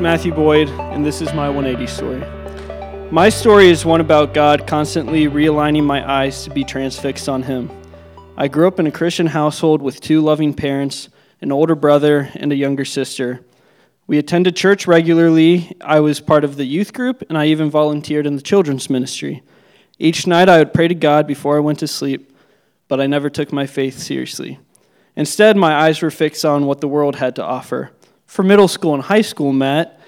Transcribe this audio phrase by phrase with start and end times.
[0.00, 3.10] Matthew Boyd, and this is my 180 story.
[3.10, 7.70] My story is one about God constantly realigning my eyes to be transfixed on Him.
[8.34, 11.10] I grew up in a Christian household with two loving parents,
[11.42, 13.44] an older brother, and a younger sister.
[14.06, 15.76] We attended church regularly.
[15.82, 19.42] I was part of the youth group, and I even volunteered in the children's ministry.
[19.98, 22.34] Each night I would pray to God before I went to sleep,
[22.88, 24.60] but I never took my faith seriously.
[25.14, 27.90] Instead, my eyes were fixed on what the world had to offer.
[28.30, 29.98] For middle school and high school, Matt,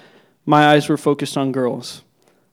[0.45, 2.03] my eyes were focused on girls.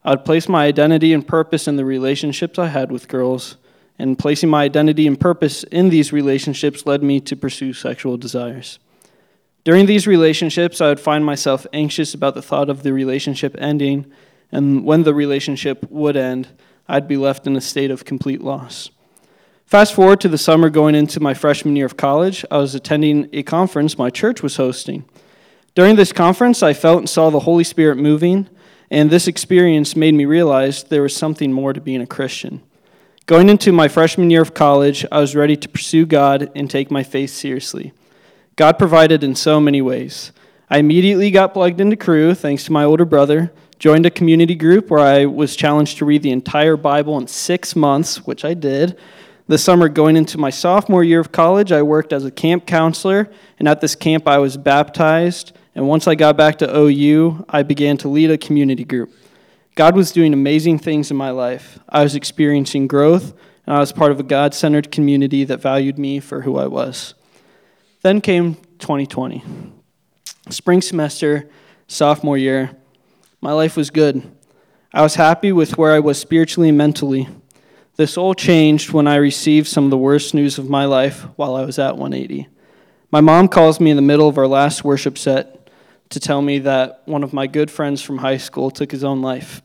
[0.05, 3.57] I would place my identity and purpose in the relationships I had with girls,
[3.97, 8.81] and placing my identity and purpose in these relationships led me to pursue sexual desires.
[9.63, 14.07] During these relationships, I would find myself anxious about the thought of the relationship ending,
[14.51, 16.49] and when the relationship would end,
[16.89, 18.91] I'd be left in a state of complete loss.
[19.67, 23.29] Fast forward to the summer going into my freshman year of college, I was attending
[23.33, 25.05] a conference my church was hosting.
[25.81, 28.51] During this conference, I felt and saw the Holy Spirit moving,
[28.91, 32.61] and this experience made me realize there was something more to being a Christian.
[33.25, 36.91] Going into my freshman year of college, I was ready to pursue God and take
[36.91, 37.95] my faith seriously.
[38.57, 40.33] God provided in so many ways.
[40.69, 44.91] I immediately got plugged into Cru thanks to my older brother, joined a community group
[44.91, 48.99] where I was challenged to read the entire Bible in six months, which I did.
[49.49, 53.31] The summer going into my sophomore year of college, I worked as a camp counselor,
[53.59, 55.57] and at this camp, I was baptized.
[55.75, 59.13] And once I got back to OU, I began to lead a community group.
[59.77, 61.79] God was doing amazing things in my life.
[61.89, 63.33] I was experiencing growth,
[63.67, 66.67] and I was part of a God centered community that valued me for who I
[66.67, 67.15] was.
[68.03, 69.45] Then came 2020.
[70.49, 71.49] Spring semester,
[71.87, 72.77] sophomore year,
[73.41, 74.31] my life was good.
[74.93, 77.29] I was happy with where I was spiritually and mentally.
[77.97, 81.55] This all changed when I received some of the worst news of my life while
[81.55, 82.49] I was at 180.
[83.13, 85.60] My mom calls me in the middle of our last worship set
[86.11, 89.23] to tell me that one of my good friends from high school took his own
[89.23, 89.63] life.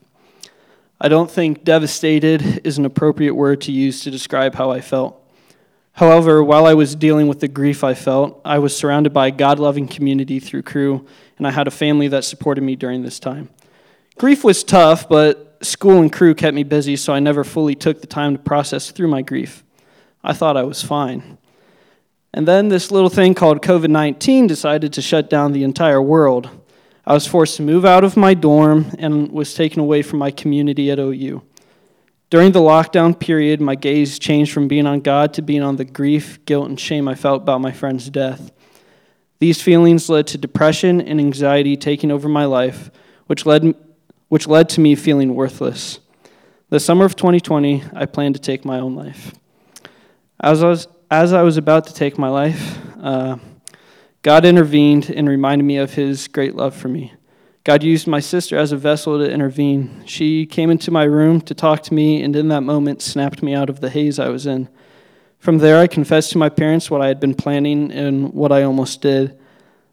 [1.00, 5.22] I don't think devastated is an appropriate word to use to describe how I felt.
[5.92, 9.30] However, while I was dealing with the grief I felt, I was surrounded by a
[9.30, 11.06] God loving community through Cru,
[11.38, 13.48] and I had a family that supported me during this time.
[14.16, 18.00] Grief was tough, but school and Cru kept me busy, so I never fully took
[18.00, 19.64] the time to process through my grief.
[20.22, 21.38] I thought I was fine.
[22.36, 26.50] And then this little thing called COVID 19 decided to shut down the entire world.
[27.06, 30.30] I was forced to move out of my dorm and was taken away from my
[30.30, 31.42] community at OU.
[32.28, 35.84] During the lockdown period, my gaze changed from being on God to being on the
[35.86, 38.50] grief, guilt, and shame I felt about my friend's death.
[39.38, 42.90] These feelings led to depression and anxiety taking over my life,
[43.28, 43.74] which led,
[44.28, 46.00] which led to me feeling worthless.
[46.68, 49.32] The summer of 2020, I planned to take my own life.
[50.38, 53.36] As I was, as I was about to take my life, uh,
[54.22, 57.12] God intervened and reminded me of his great love for me.
[57.62, 60.02] God used my sister as a vessel to intervene.
[60.06, 63.54] She came into my room to talk to me, and in that moment, snapped me
[63.54, 64.68] out of the haze I was in.
[65.38, 68.62] From there, I confessed to my parents what I had been planning and what I
[68.62, 69.38] almost did.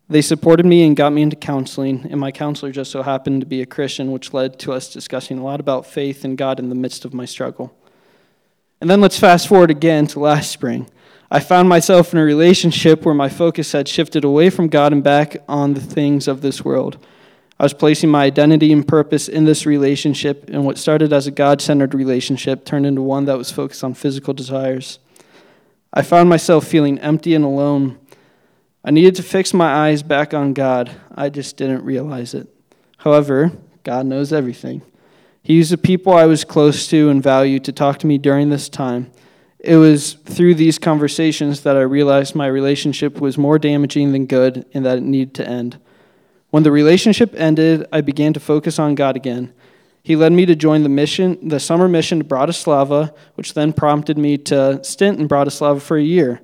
[0.10, 3.48] They supported me and got me into counseling, and my counselor just so happened to
[3.48, 6.70] be a Christian, which led to us discussing a lot about faith and God in
[6.70, 7.76] the midst of my struggle.
[8.82, 10.90] And then let's fast forward again to last spring.
[11.36, 15.04] I found myself in a relationship where my focus had shifted away from God and
[15.04, 17.04] back on the things of this world.
[17.60, 21.32] I was placing my identity and purpose in this relationship, and what started as a
[21.32, 25.00] God centered relationship turned into one that was focused on physical desires.
[25.92, 27.98] I found myself feeling empty and alone.
[28.86, 30.92] I needed to fix my eyes back on God.
[31.16, 32.48] I just didn't realize it.
[32.98, 34.84] However, God knows everything.
[35.42, 38.52] He used the people I was close to and valued to talk to me during
[38.52, 39.10] this time.
[39.64, 44.66] It was through these conversations that I realized my relationship was more damaging than good
[44.74, 45.80] and that it needed to end.
[46.50, 49.54] When the relationship ended, I began to focus on God again.
[50.04, 54.18] He led me to join the mission, the summer mission to Bratislava, which then prompted
[54.18, 56.42] me to stint in Bratislava for a year.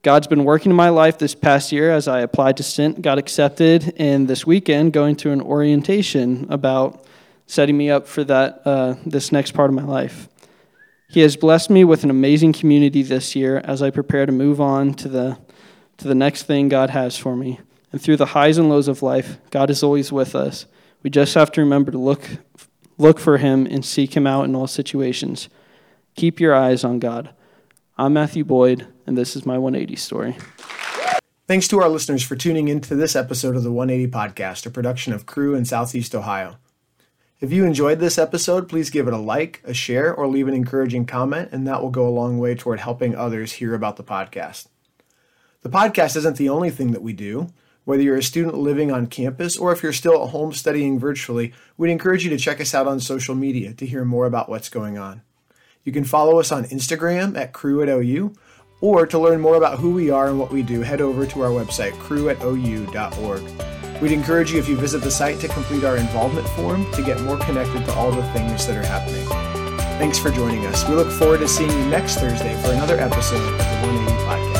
[0.00, 3.18] God's been working in my life this past year as I applied to stint, got
[3.18, 7.04] accepted, and this weekend going to an orientation about
[7.46, 10.28] setting me up for that uh, this next part of my life.
[11.10, 14.60] He has blessed me with an amazing community this year as I prepare to move
[14.60, 15.38] on to the
[15.96, 17.60] to the next thing God has for me.
[17.92, 20.66] And through the highs and lows of life, God is always with us.
[21.02, 22.22] We just have to remember to look,
[22.98, 25.48] look for Him and seek Him out in all situations.
[26.14, 27.30] Keep your eyes on God.
[27.96, 30.36] I'm Matthew Boyd, and this is my 180 story.
[31.48, 34.70] Thanks to our listeners for tuning in to this episode of the 180 Podcast, a
[34.70, 36.58] production of Cru in Southeast Ohio.
[37.40, 40.54] If you enjoyed this episode, please give it a like, a share, or leave an
[40.54, 44.02] encouraging comment, and that will go a long way toward helping others hear about the
[44.02, 44.66] podcast.
[45.62, 47.50] The podcast isn't the only thing that we do.
[47.84, 51.54] Whether you're a student living on campus or if you're still at home studying virtually,
[51.76, 54.68] we'd encourage you to check us out on social media to hear more about what's
[54.68, 55.22] going on.
[55.84, 58.34] You can follow us on Instagram at cru at OU,
[58.80, 61.42] or to learn more about who we are and what we do, head over to
[61.42, 63.77] our website, cruatou.org.
[64.00, 67.20] We'd encourage you if you visit the site to complete our involvement form to get
[67.22, 69.26] more connected to all the things that are happening.
[69.98, 70.88] Thanks for joining us.
[70.88, 74.57] We look forward to seeing you next Thursday for another episode of the 180